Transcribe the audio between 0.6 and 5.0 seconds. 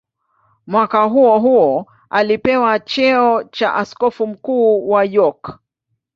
Mwaka huohuo alipewa cheo cha askofu mkuu